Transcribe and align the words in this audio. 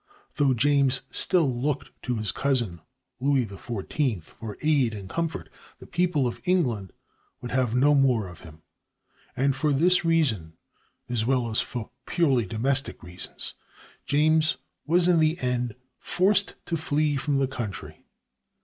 Though 0.37 0.55
James 0.55 1.01
still 1.11 1.61
looked 1.61 1.91
to 2.05 2.15
his 2.15 2.31
cousin, 2.31 2.81
Louis 3.19 3.45
XIV, 3.45 4.23
for 4.23 4.57
aid 4.63 4.95
and 4.95 5.07
comfort, 5.07 5.47
the 5.77 5.85
people 5.85 6.25
of 6.25 6.41
England 6.43 6.91
would 7.39 7.51
have 7.51 7.75
no 7.75 7.93
more 7.93 8.27
of 8.27 8.39
him, 8.39 8.63
and 9.37 9.55
for 9.55 9.71
this 9.71 10.03
reason, 10.03 10.57
as 11.07 11.23
well 11.23 11.51
as 11.51 11.61
for 11.61 11.91
purely 12.07 12.47
domestic 12.47 13.03
reasons, 13.03 13.53
James 14.07 14.57
was 14.87 15.07
in 15.07 15.19
the 15.19 15.37
end 15.39 15.75
forced 15.99 16.55
to 16.65 16.77
flee 16.77 17.15
from 17.15 17.37
the 17.37 17.45
country. 17.47 18.03